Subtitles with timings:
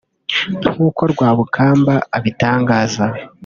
[0.73, 3.05] nk’uko Rwabukamba abitangaza